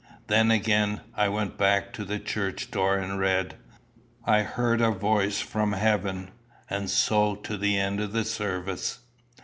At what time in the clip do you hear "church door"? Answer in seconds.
2.17-2.97